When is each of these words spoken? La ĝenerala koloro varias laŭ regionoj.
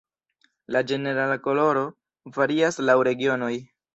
La 0.75 0.79
ĝenerala 0.91 1.35
koloro 1.49 1.85
varias 2.39 2.83
laŭ 2.91 2.99
regionoj. 3.11 3.53